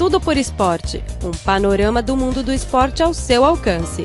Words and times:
Tudo 0.00 0.18
por 0.18 0.38
Esporte 0.38 1.04
um 1.22 1.30
panorama 1.30 2.02
do 2.02 2.16
mundo 2.16 2.42
do 2.42 2.50
esporte 2.50 3.02
ao 3.02 3.12
seu 3.12 3.44
alcance. 3.44 4.04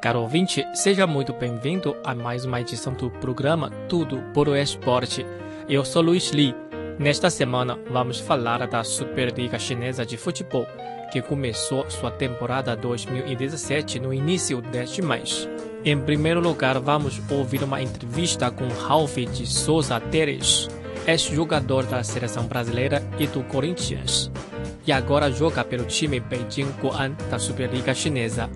Caro 0.00 0.20
ouvinte, 0.20 0.64
seja 0.72 1.08
muito 1.08 1.32
bem-vindo 1.32 1.96
a 2.04 2.14
mais 2.14 2.44
uma 2.44 2.60
edição 2.60 2.92
do 2.92 3.10
programa 3.10 3.68
Tudo 3.88 4.22
por 4.32 4.56
Esporte. 4.56 5.26
Eu 5.68 5.84
sou 5.84 6.02
Luiz 6.02 6.30
Li. 6.30 6.54
Nesta 7.00 7.30
semana 7.30 7.76
vamos 7.90 8.20
falar 8.20 8.64
da 8.68 8.84
Superliga 8.84 9.58
Chinesa 9.58 10.06
de 10.06 10.16
Futebol, 10.16 10.68
que 11.12 11.20
começou 11.20 11.84
sua 11.90 12.10
temporada 12.10 12.74
2017 12.74 14.00
no 14.00 14.14
início 14.14 14.62
deste 14.62 15.02
mês. 15.02 15.46
Em 15.84 15.98
primeiro 15.98 16.40
lugar, 16.40 16.78
vamos 16.80 17.20
ouvir 17.30 17.62
uma 17.62 17.82
entrevista 17.82 18.50
com 18.50 18.66
Ralph 18.68 19.16
de 19.18 19.46
Souza 19.46 20.00
Teres, 20.00 20.68
ex-jogador 21.06 21.84
da 21.84 22.02
seleção 22.02 22.46
brasileira 22.46 23.06
e 23.18 23.26
do 23.26 23.42
Corinthians, 23.44 24.30
e 24.86 24.92
agora 24.92 25.30
joga 25.30 25.62
pelo 25.62 25.84
time 25.84 26.18
Beijing 26.18 26.72
Guoan 26.80 27.12
da 27.30 27.38
Superliga 27.38 27.92
Chinesa. 27.92 28.48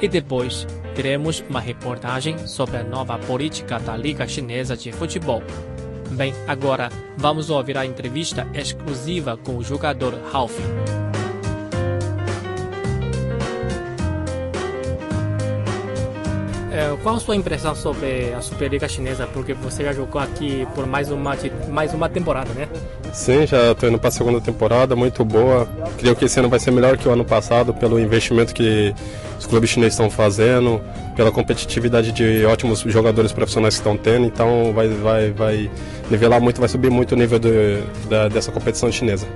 E 0.00 0.06
depois, 0.06 0.64
teremos 0.94 1.42
uma 1.48 1.58
reportagem 1.58 2.38
sobre 2.46 2.76
a 2.76 2.84
nova 2.84 3.18
política 3.18 3.80
da 3.80 3.96
Liga 3.96 4.28
Chinesa 4.28 4.76
de 4.76 4.92
Futebol. 4.92 5.42
Bem, 6.12 6.32
agora 6.46 6.88
vamos 7.16 7.50
ouvir 7.50 7.76
a 7.76 7.84
entrevista 7.84 8.46
exclusiva 8.54 9.36
com 9.36 9.56
o 9.56 9.64
jogador 9.64 10.14
Ralph. 10.30 10.56
Qual 17.02 17.16
a 17.16 17.20
sua 17.20 17.36
impressão 17.36 17.74
sobre 17.74 18.32
a 18.32 18.40
Superliga 18.40 18.88
Chinesa? 18.88 19.26
Porque 19.26 19.54
você 19.54 19.84
já 19.84 19.92
jogou 19.92 20.20
aqui 20.20 20.66
por 20.74 20.86
mais 20.86 21.10
uma, 21.10 21.36
mais 21.68 21.94
uma 21.94 22.08
temporada, 22.08 22.52
né? 22.52 22.68
Sim, 23.12 23.46
já 23.46 23.72
estou 23.72 23.88
indo 23.88 23.98
para 23.98 24.08
a 24.08 24.12
segunda 24.12 24.40
temporada, 24.40 24.94
muito 24.94 25.24
boa. 25.24 25.66
Creio 25.98 26.14
que 26.14 26.24
esse 26.24 26.38
ano 26.38 26.48
vai 26.48 26.58
ser 26.58 26.70
melhor 26.70 26.96
que 26.98 27.08
o 27.08 27.10
ano 27.10 27.24
passado, 27.24 27.72
pelo 27.72 27.98
investimento 27.98 28.54
que 28.54 28.94
os 29.38 29.46
clubes 29.46 29.70
chineses 29.70 29.94
estão 29.94 30.10
fazendo, 30.10 30.80
pela 31.14 31.30
competitividade 31.30 32.12
de 32.12 32.44
ótimos 32.44 32.80
jogadores 32.80 33.32
profissionais 33.32 33.74
que 33.74 33.80
estão 33.80 33.96
tendo. 33.96 34.26
Então 34.26 34.72
vai, 34.72 34.88
vai, 34.88 35.30
vai 35.30 35.70
nivelar 36.10 36.40
muito, 36.40 36.60
vai 36.60 36.68
subir 36.68 36.90
muito 36.90 37.12
o 37.12 37.16
nível 37.16 37.38
do, 37.38 37.48
da, 38.08 38.28
dessa 38.28 38.52
competição 38.52 38.90
chinesa. 38.90 39.26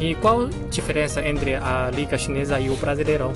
E 0.00 0.14
qual 0.16 0.42
a 0.42 0.48
diferença 0.70 1.26
entre 1.26 1.54
a 1.54 1.90
Liga 1.94 2.16
Chinesa 2.16 2.58
e 2.58 2.70
o 2.70 2.76
Brasileirão? 2.76 3.32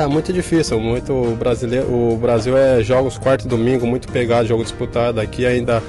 É 0.00 0.06
muito 0.06 0.32
difícil, 0.32 0.80
muito 0.80 1.36
brasileiro. 1.38 1.86
O 1.86 2.16
Brasil 2.16 2.56
é 2.56 2.82
jogos 2.82 3.18
quarto 3.18 3.44
e 3.44 3.48
domingo, 3.48 3.86
muito 3.86 4.08
pegado, 4.08 4.48
jogo 4.48 4.62
disputado. 4.62 5.20
Aqui 5.20 5.44
ainda 5.44 5.82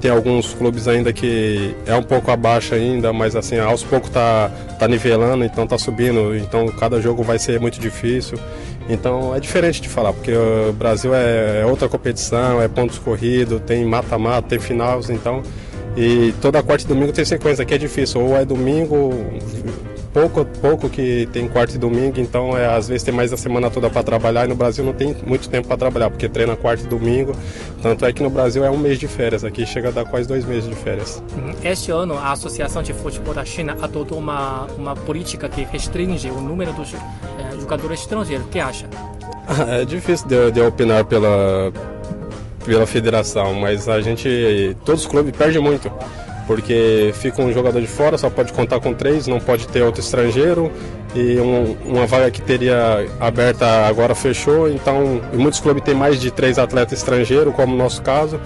tem 0.00 0.10
alguns 0.10 0.52
clubes 0.52 0.88
ainda 0.88 1.12
que 1.12 1.72
é 1.86 1.94
um 1.94 2.02
pouco 2.02 2.32
abaixo 2.32 2.74
ainda, 2.74 3.12
mas 3.12 3.36
assim, 3.36 3.56
aos 3.56 3.84
poucos 3.84 4.10
tá, 4.10 4.50
tá 4.76 4.88
nivelando, 4.88 5.44
então 5.44 5.68
tá 5.68 5.78
subindo. 5.78 6.36
Então 6.36 6.66
cada 6.66 7.00
jogo 7.00 7.22
vai 7.22 7.38
ser 7.38 7.60
muito 7.60 7.78
difícil. 7.78 8.40
Então 8.88 9.32
é 9.32 9.38
diferente 9.38 9.80
de 9.80 9.88
falar, 9.88 10.12
porque 10.12 10.32
o 10.32 10.72
Brasil 10.72 11.14
é, 11.14 11.60
é 11.62 11.64
outra 11.64 11.88
competição, 11.88 12.60
é 12.60 12.66
pontos 12.66 12.98
corridos, 12.98 13.60
tem 13.60 13.84
mata-mata, 13.84 14.48
tem 14.48 14.58
finais, 14.58 15.10
então. 15.10 15.44
E 15.96 16.34
toda 16.42 16.60
quarta 16.60 16.82
e 16.82 16.88
domingo 16.88 17.12
tem 17.12 17.24
sequência, 17.24 17.62
aqui 17.62 17.74
é 17.74 17.78
difícil. 17.78 18.20
Ou 18.20 18.36
é 18.36 18.44
domingo, 18.44 19.10
pouco, 20.14 20.44
pouco 20.44 20.88
que 20.88 21.28
tem 21.32 21.48
quarta 21.48 21.74
e 21.74 21.78
domingo, 21.78 22.20
então 22.20 22.56
é, 22.56 22.72
às 22.72 22.86
vezes 22.86 23.02
tem 23.02 23.12
mais 23.12 23.32
a 23.32 23.36
semana 23.36 23.68
toda 23.68 23.90
para 23.90 24.02
trabalhar 24.04 24.44
e 24.44 24.48
no 24.48 24.54
Brasil 24.54 24.84
não 24.84 24.92
tem 24.92 25.14
muito 25.26 25.48
tempo 25.48 25.66
para 25.66 25.76
trabalhar, 25.76 26.08
porque 26.08 26.28
treina 26.28 26.54
quarta 26.54 26.84
e 26.84 26.86
domingo. 26.86 27.34
Tanto 27.82 28.06
é 28.06 28.12
que 28.12 28.22
no 28.22 28.30
Brasil 28.30 28.64
é 28.64 28.70
um 28.70 28.78
mês 28.78 28.98
de 28.98 29.08
férias, 29.08 29.44
aqui 29.44 29.66
chega 29.66 29.88
a 29.88 29.90
dar 29.90 30.04
quase 30.04 30.28
dois 30.28 30.44
meses 30.44 30.70
de 30.70 30.76
férias. 30.76 31.20
Uhum. 31.36 31.52
Este 31.64 31.90
ano, 31.90 32.16
a 32.16 32.30
Associação 32.30 32.82
de 32.82 32.92
Futebol 32.92 33.34
da 33.34 33.44
China 33.44 33.76
adotou 33.82 34.18
uma, 34.18 34.66
uma 34.78 34.94
política 34.94 35.48
que 35.48 35.64
restringe 35.64 36.30
o 36.30 36.40
número 36.40 36.72
dos 36.72 36.94
é, 36.94 37.60
jogadores 37.60 38.00
estrangeiros. 38.00 38.46
O 38.46 38.48
que 38.48 38.60
acha? 38.60 38.86
É 39.68 39.84
difícil 39.84 40.26
de, 40.26 40.52
de 40.52 40.60
opinar 40.62 41.04
pela, 41.04 41.70
pela 42.64 42.86
federação, 42.86 43.52
mas 43.52 43.88
a 43.88 44.00
gente, 44.00 44.74
todos 44.86 45.02
os 45.02 45.06
clubes 45.06 45.36
perdem 45.36 45.60
muito 45.60 45.92
porque 46.46 47.12
fica 47.14 47.42
um 47.42 47.52
jogador 47.52 47.80
de 47.80 47.86
fora, 47.86 48.18
só 48.18 48.28
pode 48.28 48.52
contar 48.52 48.80
com 48.80 48.92
três, 48.92 49.26
não 49.26 49.40
pode 49.40 49.66
ter 49.68 49.82
outro 49.82 50.00
estrangeiro 50.00 50.70
e 51.14 51.38
um, 51.38 51.76
uma 51.84 52.06
vaga 52.06 52.30
que 52.30 52.42
teria 52.42 53.06
aberta 53.20 53.86
agora 53.86 54.14
fechou, 54.14 54.68
então 54.68 55.20
muitos 55.32 55.60
clubes 55.60 55.82
têm 55.82 55.94
mais 55.94 56.20
de 56.20 56.30
três 56.30 56.58
atletas 56.58 56.98
estrangeiros, 56.98 57.54
como 57.54 57.72
no 57.72 57.78
nosso 57.78 58.02
caso. 58.02 58.40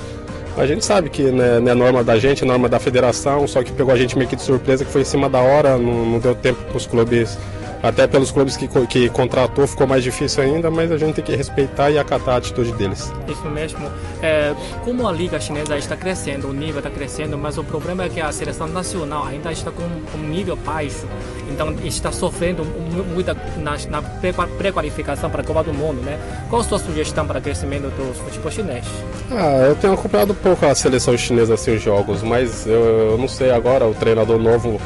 A 0.56 0.66
gente 0.66 0.84
sabe 0.84 1.08
que 1.08 1.22
né, 1.22 1.60
não 1.60 1.70
é 1.70 1.75
norma 1.75 2.03
da 2.03 2.19
gente, 2.19 2.42
é 2.42 2.47
norma 2.47 2.69
da 2.69 2.81
federação, 2.81 3.47
só 3.47 3.62
que 3.62 3.70
pegou 3.70 3.94
a 3.94 3.97
gente 3.97 4.19
meio 4.19 4.28
que 4.28 4.34
de 4.34 4.42
surpresa, 4.42 4.84
que 4.84 4.91
foi 4.91 5.03
em 5.03 5.04
cima 5.04 5.28
da 5.28 5.41
hora, 5.41 5.78
não, 5.78 6.04
não 6.04 6.19
deu 6.19 6.34
tempo 6.34 6.60
para 6.64 6.76
os 6.76 6.84
clubes 6.84 7.38
até 7.82 8.06
pelos 8.06 8.30
clubes 8.30 8.56
que, 8.56 8.68
que 8.86 9.08
contratou 9.08 9.66
ficou 9.66 9.86
mais 9.86 10.02
difícil 10.02 10.42
ainda, 10.42 10.70
mas 10.70 10.90
a 10.90 10.98
gente 10.98 11.16
tem 11.16 11.24
que 11.24 11.36
respeitar 11.36 11.90
e 11.90 11.98
acatar 11.98 12.34
a 12.34 12.38
atitude 12.38 12.72
deles. 12.72 13.12
Isso 13.28 13.44
mesmo. 13.48 13.90
É, 14.22 14.54
como 14.84 15.06
a 15.06 15.12
liga 15.12 15.38
chinesa 15.40 15.76
está 15.76 15.96
crescendo, 15.96 16.48
o 16.48 16.52
nível 16.52 16.78
está 16.78 16.90
crescendo, 16.90 17.38
mas 17.38 17.58
o 17.58 17.64
problema 17.64 18.04
é 18.04 18.08
que 18.08 18.20
a 18.20 18.32
seleção 18.32 18.66
nacional 18.66 19.26
ainda 19.26 19.52
está 19.52 19.70
com 19.70 19.82
um 19.82 20.28
nível 20.28 20.56
baixo, 20.56 21.06
então 21.50 21.74
está 21.84 22.10
sofrendo 22.10 22.64
muito 22.64 23.34
na, 23.58 23.76
na 23.88 24.02
pré-qualificação 24.02 25.30
para 25.30 25.42
a 25.42 25.44
Copa 25.44 25.64
do 25.64 25.72
Mundo, 25.72 26.02
né? 26.02 26.18
Qual 26.48 26.60
a 26.60 26.64
sua 26.64 26.78
sugestão 26.78 27.26
para 27.26 27.38
o 27.38 27.42
crescimento 27.42 27.84
do 27.84 28.14
futebol 28.14 28.50
chinês? 28.50 28.84
Ah, 29.30 29.66
eu 29.68 29.76
tenho 29.76 29.92
acompanhado 29.92 30.34
pouco 30.34 30.66
a 30.66 30.74
seleção 30.74 31.16
chinesa, 31.16 31.54
assim, 31.54 31.76
os 31.76 31.82
jogos, 31.82 32.22
mas 32.22 32.66
eu, 32.66 33.10
eu 33.10 33.18
não 33.18 33.28
sei 33.28 33.50
agora, 33.50 33.86
o 33.86 33.94
treinador 33.94 34.38
novo 34.38 34.80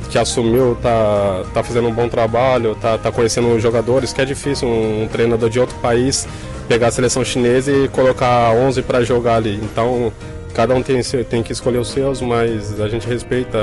que, 0.00 0.08
que 0.08 0.18
assumiu 0.18 0.76
tá, 0.82 1.44
tá 1.52 1.62
fazendo 1.62 1.88
um 1.88 1.92
bom 1.92 2.08
trabalho, 2.08 2.74
tá, 2.74 2.98
tá 2.98 3.12
conhecendo 3.12 3.48
os 3.54 3.62
jogadores, 3.62 4.12
que 4.12 4.20
é 4.20 4.24
difícil 4.24 4.66
um, 4.66 5.04
um 5.04 5.08
treinador 5.08 5.48
de 5.48 5.60
outro 5.60 5.76
país 5.78 6.26
pegar 6.68 6.88
a 6.88 6.90
seleção 6.90 7.24
chinesa 7.24 7.70
e 7.70 7.88
colocar 7.88 8.52
11 8.52 8.82
para 8.82 9.04
jogar 9.04 9.36
ali. 9.36 9.60
Então, 9.62 10.12
cada 10.54 10.74
um 10.74 10.82
tem, 10.82 11.00
tem 11.28 11.42
que 11.42 11.52
escolher 11.52 11.78
os 11.78 11.88
seus, 11.88 12.20
mas 12.20 12.80
a 12.80 12.88
gente 12.88 13.06
respeita 13.06 13.58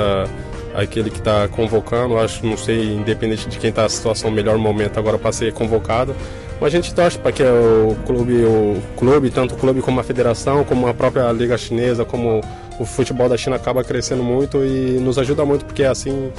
aquele 0.73 1.09
que 1.09 1.19
está 1.19 1.47
convocando. 1.47 2.17
Acho, 2.17 2.45
não 2.45 2.55
sei, 2.55 2.93
independente 2.93 3.49
de 3.49 3.57
quem 3.57 3.69
está 3.69 3.83
na 3.83 3.89
situação, 3.89 4.31
melhor 4.31 4.57
momento 4.57 4.97
agora 4.99 5.17
para 5.17 5.31
ser 5.31 5.51
convocado. 5.51 6.15
Mas 6.61 6.67
a 6.67 6.77
gente 6.77 6.93
torce 6.93 7.17
para 7.17 7.31
que 7.31 7.43
o 7.43 7.95
clube, 8.05 8.43
o 8.45 8.81
clube, 8.95 9.31
tanto 9.31 9.55
o 9.55 9.57
clube 9.57 9.81
como 9.81 9.99
a 9.99 10.03
federação, 10.03 10.63
como 10.63 10.87
a 10.87 10.93
própria 10.93 11.29
liga 11.31 11.57
chinesa, 11.57 12.05
como 12.05 12.41
o 12.81 12.85
futebol 12.85 13.29
da 13.29 13.37
China 13.37 13.55
acaba 13.55 13.83
crescendo 13.83 14.23
muito 14.23 14.65
e 14.65 14.99
nos 14.99 15.19
ajuda 15.19 15.45
muito 15.45 15.65
porque 15.65 15.83
assim 15.83 16.31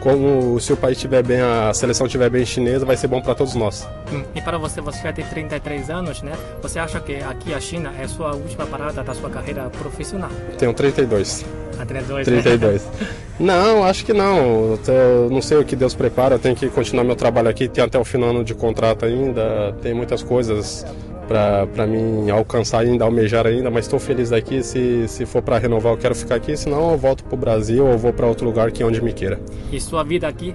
como 0.00 0.60
se 0.60 0.72
o 0.72 0.76
país 0.76 0.96
estiver 0.96 1.24
bem, 1.24 1.40
a 1.40 1.74
seleção 1.74 2.06
estiver 2.06 2.30
bem 2.30 2.46
chinesa, 2.46 2.86
vai 2.86 2.96
ser 2.96 3.08
bom 3.08 3.20
para 3.20 3.34
todos 3.34 3.56
nós. 3.56 3.86
Hum, 4.12 4.22
e 4.32 4.40
para 4.40 4.56
você, 4.56 4.80
você 4.80 5.02
já 5.02 5.12
tem 5.12 5.24
33 5.24 5.90
anos, 5.90 6.22
né? 6.22 6.32
Você 6.62 6.78
acha 6.78 7.00
que 7.00 7.16
aqui 7.16 7.52
a 7.52 7.60
China 7.60 7.92
é 7.98 8.04
a 8.04 8.08
sua 8.08 8.32
última 8.32 8.64
parada 8.64 9.02
da 9.02 9.12
sua 9.12 9.28
carreira 9.28 9.68
profissional? 9.70 10.30
Tenho 10.56 10.72
32. 10.72 11.44
Ah, 11.80 11.84
32, 11.84 12.26
32. 12.26 12.84
Né? 12.84 13.08
não, 13.40 13.82
acho 13.82 14.04
que 14.04 14.12
não. 14.12 14.78
Eu 14.86 15.28
não 15.30 15.42
sei 15.42 15.58
o 15.58 15.64
que 15.64 15.74
Deus 15.74 15.94
prepara, 15.94 16.36
eu 16.36 16.38
tenho 16.38 16.54
que 16.54 16.68
continuar 16.68 17.02
meu 17.02 17.16
trabalho 17.16 17.48
aqui, 17.48 17.68
tem 17.68 17.82
até 17.82 17.98
o 17.98 18.04
final 18.04 18.44
de 18.44 18.54
contrato 18.54 19.04
ainda, 19.04 19.74
tem 19.82 19.94
muitas 19.94 20.22
coisas 20.22 20.86
para 21.28 21.86
mim 21.86 22.30
alcançar 22.30 22.80
ainda, 22.80 23.04
almejar 23.04 23.46
ainda, 23.46 23.70
mas 23.70 23.84
estou 23.84 24.00
feliz 24.00 24.30
daqui. 24.30 24.62
Se, 24.62 25.06
se 25.06 25.26
for 25.26 25.42
para 25.42 25.58
renovar, 25.58 25.92
eu 25.92 25.98
quero 25.98 26.14
ficar 26.14 26.36
aqui, 26.36 26.56
senão 26.56 26.90
eu 26.90 26.98
volto 26.98 27.22
para 27.24 27.34
o 27.34 27.38
Brasil 27.38 27.86
ou 27.86 27.98
vou 27.98 28.12
para 28.12 28.26
outro 28.26 28.46
lugar 28.46 28.72
que 28.72 28.82
é 28.82 28.86
onde 28.86 29.02
me 29.02 29.12
queira. 29.12 29.38
E 29.70 29.80
sua 29.80 30.02
vida 30.02 30.26
aqui? 30.26 30.54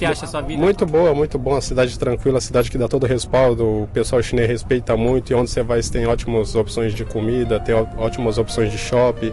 Que 0.00 0.04
acha 0.06 0.24
a 0.24 0.28
sua 0.28 0.40
vida? 0.40 0.60
Muito 0.60 0.86
boa, 0.86 1.14
muito 1.14 1.38
boa. 1.38 1.56
Uma 1.56 1.60
cidade 1.60 1.98
tranquila, 1.98 2.40
cidade 2.40 2.70
que 2.70 2.78
dá 2.78 2.88
todo 2.88 3.06
respaldo. 3.06 3.82
O 3.82 3.88
pessoal 3.92 4.22
chinês 4.22 4.48
respeita 4.48 4.96
muito. 4.96 5.30
E 5.30 5.34
onde 5.34 5.50
você 5.50 5.62
vai, 5.62 5.82
você 5.82 5.92
tem 5.92 6.06
ótimas 6.06 6.54
opções 6.54 6.94
de 6.94 7.04
comida, 7.04 7.60
tem 7.60 7.74
ótimas 7.74 8.38
opções 8.38 8.72
de 8.72 8.78
shopping. 8.78 9.32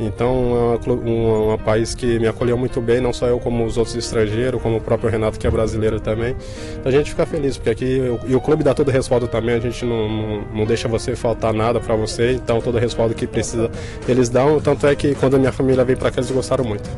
Então 0.00 0.78
é 0.84 0.90
um, 0.90 1.52
um 1.52 1.58
país 1.58 1.94
que 1.94 2.18
me 2.18 2.26
acolheu 2.26 2.56
muito 2.56 2.80
bem, 2.80 3.00
não 3.00 3.12
só 3.12 3.26
eu, 3.26 3.38
como 3.38 3.64
os 3.64 3.76
outros 3.76 3.94
estrangeiros, 3.94 4.60
como 4.62 4.78
o 4.78 4.80
próprio 4.80 5.10
Renato, 5.10 5.38
que 5.38 5.46
é 5.46 5.50
brasileiro 5.50 6.00
também. 6.00 6.34
Então, 6.78 6.90
a 6.90 6.90
gente 6.90 7.10
fica 7.10 7.26
feliz, 7.26 7.56
porque 7.58 7.70
aqui. 7.70 8.00
E 8.26 8.34
o 8.34 8.40
clube 8.40 8.64
dá 8.64 8.72
todo 8.72 8.90
respaldo 8.90 9.28
também, 9.28 9.54
a 9.54 9.60
gente 9.60 9.84
não, 9.84 10.08
não, 10.08 10.42
não 10.54 10.64
deixa 10.64 10.88
você 10.88 11.14
faltar 11.14 11.52
nada 11.52 11.78
para 11.78 11.94
você. 11.94 12.32
Então, 12.32 12.60
todo 12.60 12.78
respaldo 12.78 13.14
que 13.14 13.26
precisa, 13.26 13.70
eles 14.08 14.30
dão. 14.30 14.60
Tanto 14.60 14.86
é 14.86 14.96
que 14.96 15.14
quando 15.14 15.36
a 15.36 15.38
minha 15.38 15.52
família 15.52 15.84
vem 15.84 15.96
para 15.96 16.10
cá, 16.10 16.20
eles 16.20 16.30
gostaram 16.30 16.64
muito. 16.64 16.88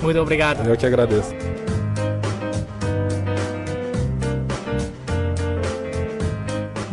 Muito 0.00 0.18
obrigado. 0.18 0.66
Eu 0.66 0.76
que 0.76 0.86
agradeço. 0.86 1.32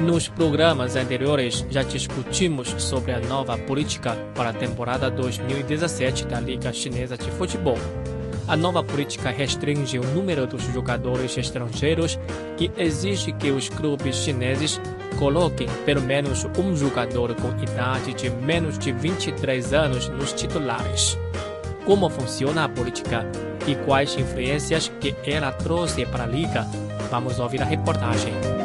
Nos 0.09 0.27
programas 0.27 0.95
anteriores 0.95 1.63
já 1.69 1.83
discutimos 1.83 2.69
sobre 2.79 3.11
a 3.11 3.19
nova 3.19 3.55
política 3.59 4.17
para 4.33 4.49
a 4.49 4.53
temporada 4.53 5.07
2017 5.07 6.25
da 6.25 6.39
Liga 6.39 6.73
Chinesa 6.73 7.15
de 7.15 7.29
Futebol. 7.29 7.77
A 8.47 8.57
nova 8.57 8.83
política 8.83 9.29
restringe 9.29 9.99
o 9.99 10.03
número 10.03 10.47
dos 10.47 10.63
jogadores 10.73 11.37
estrangeiros 11.37 12.19
e 12.59 12.71
exige 12.75 13.31
que 13.33 13.51
os 13.51 13.69
clubes 13.69 14.15
chineses 14.15 14.81
coloquem 15.19 15.67
pelo 15.85 16.01
menos 16.01 16.43
um 16.57 16.75
jogador 16.75 17.35
com 17.35 17.49
idade 17.61 18.15
de 18.15 18.31
menos 18.31 18.79
de 18.79 18.91
23 18.91 19.73
anos 19.73 20.09
nos 20.09 20.33
titulares. 20.33 21.19
Como 21.85 22.09
funciona 22.09 22.63
a 22.63 22.69
política 22.69 23.27
e 23.67 23.75
quais 23.85 24.17
influências 24.17 24.91
que 24.99 25.15
ela 25.23 25.51
trouxe 25.51 26.03
para 26.07 26.23
a 26.23 26.27
liga? 26.27 26.65
Vamos 27.11 27.39
ouvir 27.39 27.61
a 27.61 27.65
reportagem. 27.65 28.58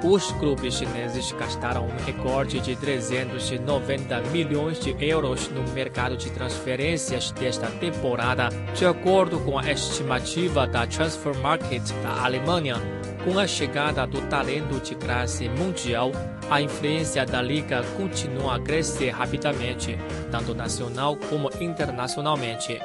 Os 0.03 0.33
clubes 0.33 0.75
chineses 0.75 1.31
gastaram 1.31 1.87
um 1.87 1.97
recorde 2.05 2.59
de 2.59 2.75
390 2.75 4.21
milhões 4.33 4.81
de 4.81 4.97
euros 4.99 5.49
no 5.49 5.63
mercado 5.73 6.17
de 6.17 6.29
transferências 6.29 7.31
desta 7.31 7.69
temporada, 7.69 8.49
de 8.75 8.85
acordo 8.85 9.39
com 9.39 9.57
a 9.57 9.71
estimativa 9.71 10.67
da 10.67 10.89
Transfer 10.89 11.39
Market 11.39 11.93
da 12.03 12.25
Alemanha. 12.25 12.75
Com 13.23 13.39
a 13.39 13.47
chegada 13.47 14.05
do 14.09 14.23
talento 14.23 14.81
de 14.81 14.97
classe 14.97 15.49
mundial, 15.49 16.11
a 16.51 16.61
influência 16.61 17.25
da 17.25 17.41
liga 17.41 17.85
continua 17.97 18.57
a 18.57 18.61
crescer 18.61 19.11
rapidamente, 19.11 19.97
tanto 20.33 20.53
nacional 20.53 21.17
como 21.31 21.49
internacionalmente. 21.61 22.81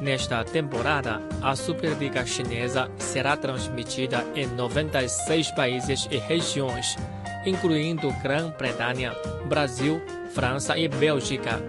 Nesta 0.00 0.44
temporada, 0.44 1.22
a 1.40 1.56
Superliga 1.56 2.26
Chinesa 2.26 2.90
será 2.98 3.34
transmitida 3.36 4.24
em 4.34 4.46
96 4.46 5.50
países 5.52 6.06
e 6.10 6.18
regiões, 6.18 6.96
incluindo 7.46 8.12
Grã-Bretanha, 8.22 9.14
Brasil, 9.48 10.02
França 10.34 10.76
e 10.76 10.86
Bélgica. 10.86 11.62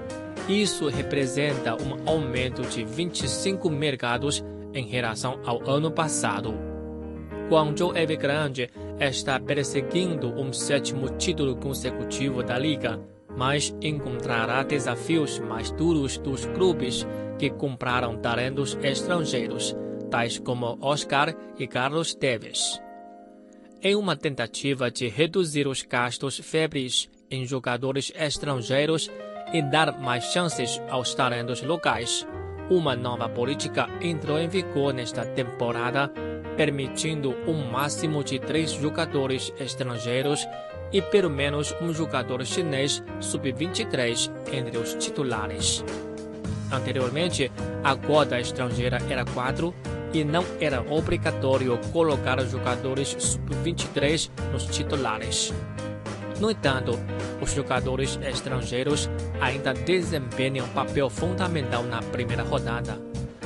Isso 0.49 0.89
representa 0.89 1.75
um 1.75 2.09
aumento 2.09 2.63
de 2.63 2.83
25 2.83 3.69
mercados 3.69 4.43
em 4.73 4.85
relação 4.85 5.39
ao 5.45 5.65
ano 5.69 5.89
passado. 5.89 6.53
Guangzhou 7.49 7.95
Evergrande 7.95 8.69
está 8.99 9.39
perseguindo 9.39 10.27
um 10.37 10.51
sétimo 10.51 11.09
título 11.17 11.55
consecutivo 11.55 12.43
da 12.43 12.59
liga, 12.59 12.99
mas 13.37 13.73
encontrará 13.81 14.63
desafios 14.63 15.39
mais 15.39 15.71
duros 15.71 16.17
dos 16.17 16.45
clubes 16.47 17.07
que 17.37 17.49
compraram 17.49 18.17
talentos 18.17 18.77
estrangeiros, 18.81 19.75
tais 20.09 20.39
como 20.39 20.77
Oscar 20.81 21.35
e 21.57 21.67
Carlos 21.67 22.13
Teves. 22.13 22.81
Em 23.81 23.95
uma 23.95 24.15
tentativa 24.15 24.89
de 24.89 25.07
reduzir 25.07 25.67
os 25.67 25.83
gastos 25.83 26.37
febres 26.39 27.09
em 27.29 27.45
jogadores 27.45 28.11
estrangeiros 28.15 29.09
e 29.53 29.61
dar 29.61 29.99
mais 29.99 30.25
chances 30.25 30.81
aos 30.89 31.13
talentos 31.13 31.61
locais, 31.61 32.25
uma 32.69 32.95
nova 32.95 33.29
política 33.29 33.87
entrou 34.01 34.37
em 34.39 34.49
vigor 34.49 34.93
nesta 34.93 35.25
temporada, 35.25 36.11
permitindo 36.57 37.35
um 37.47 37.69
máximo 37.69 38.23
de 38.23 38.39
três 38.39 38.71
jogadores 38.71 39.53
estrangeiros 39.59 40.45
e 40.91 41.01
pelo 41.01 41.29
menos 41.29 41.73
um 41.81 41.93
jogador 41.93 42.45
chinês 42.45 43.03
sub-23 43.19 44.31
entre 44.51 44.77
os 44.77 44.95
titulares. 44.95 45.83
Anteriormente, 46.71 47.51
a 47.83 47.95
cota 47.95 48.39
estrangeira 48.39 48.97
era 49.09 49.23
4 49.25 49.73
e 50.13 50.23
não 50.23 50.43
era 50.59 50.81
obrigatório 50.81 51.77
colocar 51.91 52.39
jogadores 52.45 53.15
sub-23 53.17 54.29
nos 54.51 54.65
titulares. 54.65 55.53
No 56.39 56.51
entanto, 56.51 56.99
os 57.41 57.53
jogadores 57.53 58.19
estrangeiros 58.21 59.09
ainda 59.41 59.73
desempenham 59.73 60.67
papel 60.69 61.09
fundamental 61.09 61.83
na 61.83 62.01
primeira 62.01 62.43
rodada. 62.43 62.99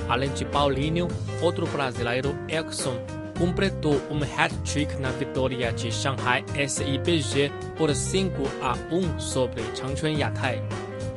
Além 0.10 0.32
de 0.32 0.44
Paulinho, 0.44 1.08
outro 1.42 1.66
brasileiro, 1.68 2.36
Erickson, 2.50 3.00
completou 3.38 3.96
um 4.10 4.22
hat-trick 4.22 4.96
na 4.98 5.10
vitória 5.12 5.72
de 5.72 5.92
Shanghai 5.92 6.44
SIPG 6.68 7.52
por 7.78 7.94
5 7.96 8.34
a 8.62 8.74
1 8.94 9.20
sobre 9.20 9.64
Changchun 9.76 10.18
Yatai 10.18 10.62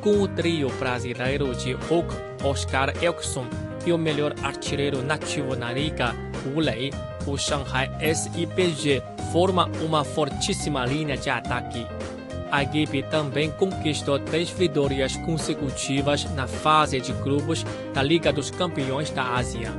com 0.05 0.21
o 0.21 0.27
trio 0.27 0.69
brasileiro 0.77 1.55
de 1.55 1.73
Hulk, 1.73 2.15
Oscar 2.43 2.93
Elkson 3.01 3.47
e 3.87 3.91
o 3.91 3.97
melhor 3.97 4.35
artilheiro 4.43 5.01
nativo 5.01 5.55
na 5.55 5.73
liga, 5.73 6.15
Wu 6.45 6.59
Lei, 6.59 6.93
o 7.25 7.35
Shanghai 7.35 7.89
SIPG 8.13 9.01
forma 9.31 9.67
uma 9.83 10.03
fortíssima 10.03 10.85
linha 10.85 11.17
de 11.17 11.31
ataque. 11.31 11.87
A 12.51 12.61
equipe 12.61 13.01
também 13.01 13.49
conquistou 13.49 14.19
três 14.19 14.51
vitórias 14.51 15.15
consecutivas 15.17 16.23
na 16.35 16.45
fase 16.45 17.01
de 17.01 17.11
grupos 17.11 17.65
da 17.91 18.03
Liga 18.03 18.31
dos 18.31 18.51
Campeões 18.51 19.09
da 19.09 19.33
Ásia. 19.33 19.73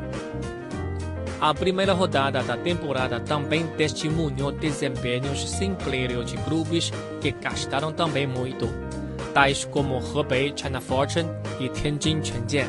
A 1.41 1.55
primeira 1.55 1.93
rodada 1.93 2.43
da 2.43 2.57
temporada 2.57 3.21
também 3.21 3.65
testemunhou 3.77 4.51
desempenhos 4.51 5.49
simplórios 5.49 6.33
de 6.33 6.37
clubes 6.39 6.93
que 7.21 7.31
gastaram 7.31 7.93
também 7.93 8.27
muito 8.27 8.69
tais 9.37 9.67
como 9.67 9.99
Hebei 9.99 10.51
China 10.57 10.81
Fortune 10.81 11.29
e 11.61 11.69
Tianjin 11.69 12.25
Chengjian. 12.25 12.67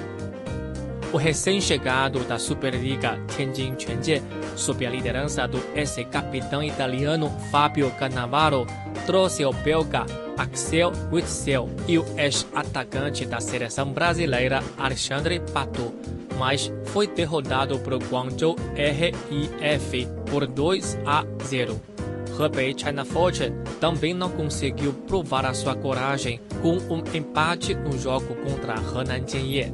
O 1.13 1.17
recém-chegado 1.17 2.19
da 2.25 2.37
Superliga 2.37 3.17
Tianjin 3.29 3.75
Quanjian, 3.75 4.21
sob 4.57 4.85
a 4.85 4.89
liderança 4.89 5.47
do 5.47 5.63
ex-capitão 5.73 6.61
italiano 6.61 7.29
Fabio 7.49 7.89
Cannavaro, 7.91 8.67
trouxe 9.05 9.45
o 9.45 9.53
belga 9.53 10.05
Axel 10.37 10.91
Witsel 11.09 11.69
e 11.87 11.97
o 11.97 12.05
ex-atacante 12.17 13.25
da 13.25 13.39
seleção 13.39 13.93
brasileira 13.93 14.61
Alexandre 14.77 15.39
Pato, 15.53 15.93
mas 16.37 16.69
foi 16.87 17.07
derrotado 17.07 17.79
por 17.79 17.95
Guangzhou 17.95 18.57
RIF 18.75 20.05
por 20.29 20.45
2 20.45 20.99
a 21.05 21.23
0. 21.45 21.96
Hebei 22.39 22.75
China 22.77 23.03
Fortune 23.03 23.55
também 23.79 24.13
não 24.13 24.29
conseguiu 24.29 24.93
provar 24.93 25.45
a 25.45 25.53
sua 25.53 25.75
coragem 25.75 26.39
com 26.61 26.77
um 26.93 27.03
empate 27.13 27.73
no 27.73 27.97
jogo 27.97 28.35
contra 28.35 28.75
Henan 28.75 29.27
Jianye. 29.27 29.73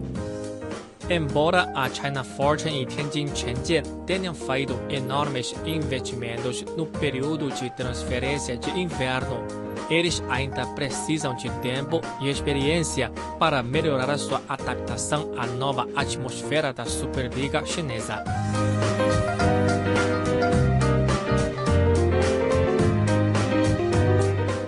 Embora 1.10 1.70
a 1.75 1.89
China 1.89 2.24
Fortune 2.24 2.82
e 2.82 2.86
Tianjin 2.86 3.27
Quanjian 3.27 3.84
tenham 4.05 4.34
feito 4.34 4.79
enormes 4.89 5.53
investimentos 5.65 6.63
no 6.77 6.86
período 6.86 7.50
de 7.51 7.70
transferência 7.72 8.55
de 8.55 8.70
inverno, 8.72 9.46
eles 9.89 10.24
ainda 10.29 10.65
precisam 10.67 11.36
de 11.36 11.50
tempo 11.60 12.00
e 12.22 12.29
experiência 12.29 13.12
para 13.38 13.62
melhorar 13.62 14.17
sua 14.17 14.41
adaptação 14.48 15.34
à 15.38 15.46
nova 15.46 15.88
atmosfera 15.93 16.72
da 16.72 16.86
Superliga 16.86 17.65
Chinesa. 17.65 18.24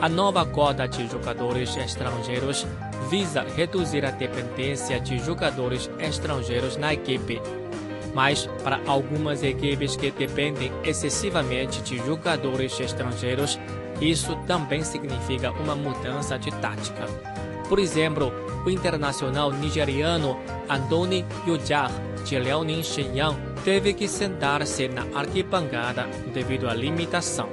A 0.06 0.10
nova 0.10 0.46
cota 0.46 0.88
de 0.88 1.08
jogadores 1.08 1.76
estrangeiros 1.76 2.68
visa 3.10 3.42
reduzir 3.42 4.06
a 4.06 4.12
dependência 4.12 5.00
de 5.00 5.18
jogadores 5.18 5.90
estrangeiros 5.98 6.78
na 6.78 6.94
equipe. 6.94 7.42
Mas, 8.14 8.48
para 8.64 8.80
algumas 8.86 9.42
equipes 9.42 9.96
que 9.96 10.12
dependem 10.12 10.72
excessivamente 10.84 11.82
de 11.82 11.98
jogadores 12.06 12.80
estrangeiros, 12.80 13.60
isso 14.00 14.36
também 14.46 14.84
significa 14.84 15.50
uma 15.50 15.76
mudança 15.76 16.38
de 16.38 16.52
tática. 16.52 17.08
Por 17.68 17.80
exemplo, 17.80 18.32
o 18.64 18.70
internacional 18.70 19.52
nigeriano 19.52 20.40
Andoni 20.70 21.26
Yujar, 21.48 21.90
de 22.24 22.38
Liaoning 22.38 22.84
Shenyang, 22.84 23.36
teve 23.64 23.92
que 23.92 24.08
sentar-se 24.08 24.88
na 24.88 25.02
arquibancada 25.18 26.08
devido 26.32 26.70
à 26.70 26.76
limitação 26.76 27.50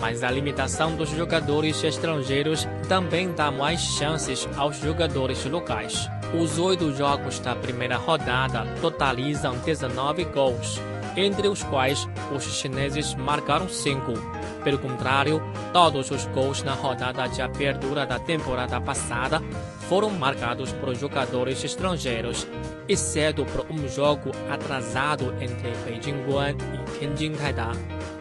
mas 0.00 0.22
a 0.22 0.30
limitação 0.30 0.96
dos 0.96 1.10
jogadores 1.10 1.82
estrangeiros 1.82 2.66
também 2.88 3.32
dá 3.32 3.50
mais 3.50 3.80
chances 3.80 4.48
aos 4.56 4.78
jogadores 4.78 5.44
locais. 5.44 6.08
Os 6.38 6.58
oito 6.58 6.92
jogos 6.94 7.38
da 7.38 7.54
primeira 7.54 7.96
rodada 7.96 8.66
totalizam 8.80 9.56
19 9.58 10.24
gols, 10.24 10.80
entre 11.16 11.48
os 11.48 11.62
quais 11.62 12.08
os 12.34 12.44
chineses 12.44 13.14
marcaram 13.14 13.68
cinco. 13.68 14.12
Pelo 14.62 14.78
contrário, 14.78 15.40
todos 15.72 16.10
os 16.10 16.26
gols 16.26 16.62
na 16.62 16.74
rodada 16.74 17.26
de 17.28 17.40
abertura 17.40 18.04
da 18.04 18.18
temporada 18.18 18.80
passada 18.80 19.40
foram 19.88 20.10
marcados 20.10 20.72
por 20.72 20.94
jogadores 20.94 21.62
estrangeiros, 21.62 22.46
exceto 22.88 23.44
por 23.44 23.66
um 23.70 23.88
jogo 23.88 24.32
atrasado 24.50 25.32
entre 25.40 25.70
Beijing 25.84 26.24
Guan 26.24 26.50
e 26.50 26.98
Tianjin 26.98 27.32
Taida. 27.32 28.15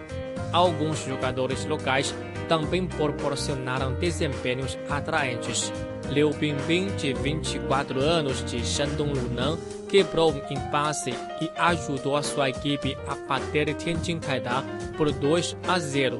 Alguns 0.55 1.03
jogadores 1.03 1.65
locais 1.65 2.15
também 2.47 2.87
proporcionaram 2.87 3.93
desempenhos 3.95 4.77
atraentes. 4.89 5.69
Liu 6.09 6.29
Bingbing, 6.29 6.95
de 6.95 7.13
24 7.13 7.99
anos, 7.99 8.41
de 8.45 8.65
Shandong 8.65 9.19
Lunan, 9.19 9.57
quebrou 9.89 10.31
um 10.31 10.41
impasse 10.49 11.09
e 11.41 11.51
ajudou 11.57 12.23
sua 12.23 12.51
equipe 12.51 12.97
a 13.05 13.15
bater 13.27 13.73
Tianjin 13.73 14.17
Taida 14.19 14.63
por 14.95 15.11
2 15.11 15.57
a 15.67 15.77
0. 15.77 16.19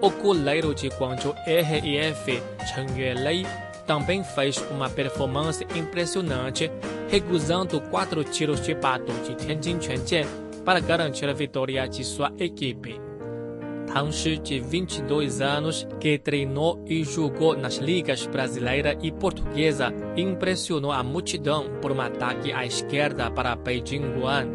O 0.00 0.10
goleiro 0.10 0.72
de 0.72 0.86
Guangzhou 0.86 1.34
RIF, 1.44 2.40
Chen 2.72 2.86
Yuelei, 2.96 3.44
também 3.84 4.22
fez 4.22 4.64
uma 4.70 4.88
performance 4.88 5.66
impressionante, 5.74 6.70
recusando 7.08 7.80
quatro 7.80 8.22
tiros 8.22 8.60
de 8.60 8.76
pato 8.76 9.12
de 9.24 9.34
Tianjin 9.34 9.80
Quanjian 9.80 10.28
para 10.64 10.78
garantir 10.78 11.28
a 11.28 11.32
vitória 11.32 11.88
de 11.88 12.04
sua 12.04 12.32
equipe. 12.38 13.11
Shi, 14.10 14.38
de 14.38 14.58
22 14.58 15.42
anos, 15.42 15.86
que 16.00 16.18
treinou 16.18 16.82
e 16.86 17.04
jogou 17.04 17.56
nas 17.56 17.76
ligas 17.76 18.26
brasileira 18.26 18.96
e 19.02 19.12
portuguesa, 19.12 19.92
impressionou 20.16 20.90
a 20.90 21.02
multidão 21.02 21.66
por 21.80 21.92
um 21.92 22.00
ataque 22.00 22.52
à 22.52 22.64
esquerda 22.64 23.30
para 23.30 23.54
Beijing 23.54 24.18
Guan. 24.18 24.48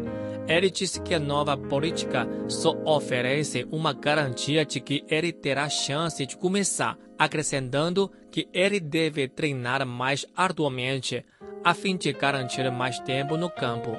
Ele 0.48 0.70
disse 0.70 1.00
que 1.00 1.14
a 1.14 1.20
nova 1.20 1.56
política 1.56 2.26
só 2.48 2.74
oferece 2.84 3.66
uma 3.70 3.92
garantia 3.92 4.64
de 4.64 4.80
que 4.80 5.04
ele 5.08 5.30
terá 5.30 5.68
chance 5.68 6.24
de 6.26 6.36
começar, 6.36 6.98
acrescentando 7.18 8.10
que 8.30 8.48
ele 8.52 8.80
deve 8.80 9.28
treinar 9.28 9.86
mais 9.86 10.26
arduamente, 10.34 11.24
a 11.62 11.74
fim 11.74 11.96
de 11.96 12.12
garantir 12.12 12.70
mais 12.72 12.98
tempo 13.00 13.36
no 13.36 13.50
campo. 13.50 13.92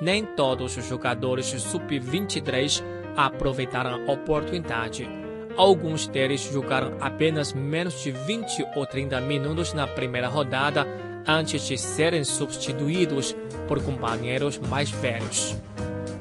Nem 0.00 0.24
todos 0.24 0.76
os 0.76 0.84
jogadores 0.86 1.46
sub-23 1.46 3.01
aproveitaram 3.16 3.90
a 3.90 4.12
oportunidade. 4.12 5.08
Alguns 5.56 6.06
deles 6.06 6.40
jogaram 6.52 6.96
apenas 7.00 7.52
menos 7.52 8.02
de 8.02 8.10
20 8.10 8.66
ou 8.74 8.86
30 8.86 9.20
minutos 9.20 9.72
na 9.74 9.86
primeira 9.86 10.28
rodada 10.28 10.86
antes 11.26 11.66
de 11.66 11.76
serem 11.78 12.24
substituídos 12.24 13.36
por 13.68 13.82
companheiros 13.82 14.58
mais 14.58 14.90
velhos. 14.90 15.56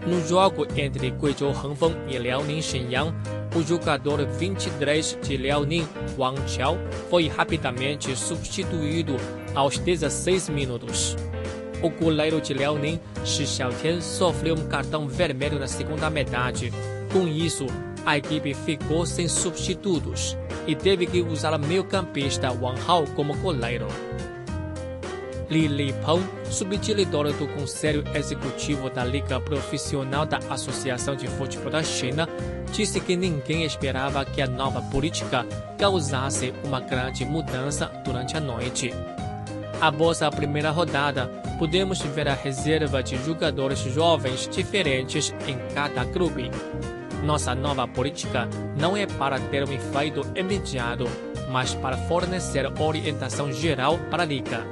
No 0.06 0.20
jogo 0.28 0.66
entre 0.76 1.12
Guizhou 1.12 1.52
Hengfeng 1.52 1.96
e 2.08 2.18
Liaoning 2.18 2.62
Shenyang, 2.62 3.14
o 3.56 3.62
jogador 3.62 4.26
23 4.26 5.20
de 5.22 5.38
Liaoning, 5.38 5.88
Wang 6.18 6.42
Qiao, 6.48 6.78
foi 7.10 7.28
rapidamente 7.28 8.16
substituído 8.16 9.16
aos 9.54 9.78
16 9.78 10.50
minutos. 10.50 11.16
O 11.82 11.90
goleiro 11.90 12.40
de 12.40 12.54
Liaoning, 12.54 13.00
Shi 13.26 13.48
Xiaotian, 13.48 14.02
sofreu 14.02 14.56
um 14.56 14.68
cartão 14.68 15.08
vermelho 15.08 15.58
na 15.58 15.68
segunda 15.68 16.10
metade. 16.10 16.72
Com 17.12 17.28
isso, 17.28 17.66
a 18.06 18.18
equipe 18.18 18.54
ficou 18.54 19.06
sem 19.06 19.28
substitutos 19.28 20.38
e 20.68 20.76
teve 20.76 21.06
que 21.08 21.22
usar 21.22 21.54
o 21.54 21.60
meio-campista 21.60 22.52
Wang 22.52 22.80
Hao 22.88 23.06
como 23.16 23.36
goleiro. 23.38 23.88
Li 25.50 25.68
Lipeng, 25.68 26.24
subdiretor 26.50 27.34
do 27.34 27.48
Conselho 27.48 28.04
Executivo 28.16 28.90
da 28.90 29.04
Liga 29.04 29.40
Profissional 29.40 30.26
da 30.26 30.40
Associação 30.50 31.16
de 31.16 31.28
Futebol 31.28 31.70
da 31.70 31.84
China, 31.84 32.30
disse 32.72 33.02
que 33.02 33.18
ninguém 33.18 33.66
esperava 33.66 34.24
que 34.24 34.42
a 34.42 34.48
nova 34.48 34.82
política 34.84 35.46
causasse 35.78 36.54
uma 36.64 36.80
grande 36.80 37.26
mudança 37.26 37.88
durante 38.06 38.38
a 38.38 38.40
noite. 38.40 38.94
Após 39.82 40.22
a 40.22 40.30
primeira 40.30 40.70
rodada, 40.70 41.26
podemos 41.58 42.00
ver 42.02 42.28
a 42.28 42.36
reserva 42.36 43.02
de 43.02 43.18
jogadores 43.26 43.80
jovens 43.80 44.48
diferentes 44.48 45.34
em 45.48 45.58
cada 45.74 46.06
clube. 46.06 46.52
Nossa 47.24 47.56
nova 47.56 47.88
política 47.88 48.48
não 48.80 48.96
é 48.96 49.08
para 49.08 49.40
ter 49.40 49.68
um 49.68 49.74
efeito 49.74 50.22
imediato, 50.36 51.06
mas 51.50 51.74
para 51.74 51.98
fornecer 51.98 52.72
orientação 52.80 53.52
geral 53.52 53.98
para 54.12 54.22
a 54.22 54.26
liga. 54.26 54.64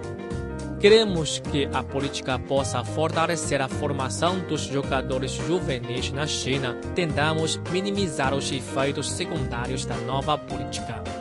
Queremos 0.79 1.39
que 1.39 1.67
a 1.73 1.81
política 1.81 2.37
possa 2.37 2.83
fortalecer 2.83 3.61
a 3.61 3.67
formação 3.67 4.39
dos 4.39 4.61
jogadores 4.61 5.31
juvenis 5.31 6.11
na 6.11 6.27
China. 6.27 6.75
Tentamos 6.93 7.59
minimizar 7.71 8.33
os 8.33 8.51
efeitos 8.51 9.11
secundários 9.11 9.85
da 9.85 9.95
nova 9.97 10.37
política. 10.37 11.18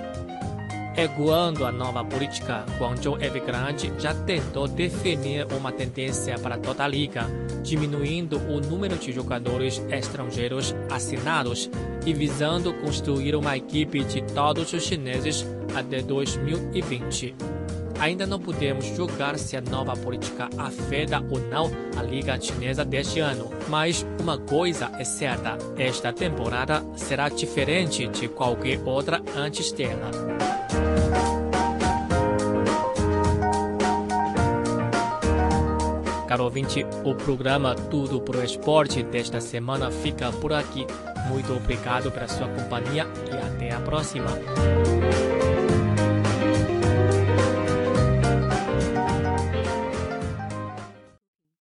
Ecoando 0.98 1.64
a 1.64 1.70
nova 1.70 2.04
política, 2.04 2.66
Guangzhou 2.76 3.22
Evergrande 3.22 3.92
já 4.00 4.12
tentou 4.12 4.66
definir 4.66 5.46
uma 5.56 5.70
tendência 5.70 6.36
para 6.40 6.58
toda 6.58 6.82
a 6.82 6.88
liga, 6.88 7.24
diminuindo 7.62 8.36
o 8.36 8.60
número 8.60 8.96
de 8.96 9.12
jogadores 9.12 9.80
estrangeiros 9.90 10.74
assinados 10.90 11.70
e 12.04 12.12
visando 12.12 12.74
construir 12.74 13.36
uma 13.36 13.56
equipe 13.56 14.02
de 14.02 14.22
todos 14.22 14.72
os 14.72 14.82
chineses 14.82 15.46
até 15.72 16.02
2020. 16.02 17.32
Ainda 18.00 18.26
não 18.26 18.40
podemos 18.40 18.84
julgar 18.86 19.38
se 19.38 19.56
a 19.56 19.60
nova 19.60 19.96
política 19.96 20.50
afeta 20.58 21.20
ou 21.30 21.38
não 21.38 21.70
a 21.96 22.02
Liga 22.02 22.40
Chinesa 22.40 22.84
deste 22.84 23.20
ano, 23.20 23.48
mas 23.68 24.04
uma 24.20 24.36
coisa 24.36 24.90
é 24.98 25.04
certa: 25.04 25.56
esta 25.76 26.12
temporada 26.12 26.84
será 26.96 27.28
diferente 27.28 28.08
de 28.08 28.26
qualquer 28.26 28.80
outra 28.84 29.22
antes 29.36 29.70
dela. 29.70 30.37
Caro 36.28 36.44
ouvinte, 36.44 36.84
o 37.06 37.14
programa 37.14 37.74
Tudo 37.74 38.20
pro 38.20 38.44
Esporte 38.44 39.02
desta 39.02 39.40
semana 39.40 39.90
fica 39.90 40.30
por 40.30 40.52
aqui. 40.52 40.86
Muito 41.26 41.54
obrigado 41.54 42.12
pela 42.12 42.28
sua 42.28 42.46
companhia 42.48 43.06
e 43.32 43.34
até 43.34 43.72
a 43.72 43.80
próxima. 43.80 44.28